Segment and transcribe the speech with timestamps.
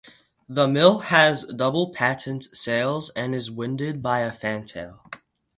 [0.49, 5.03] The mill has double Patent sails and is winded by a fantail.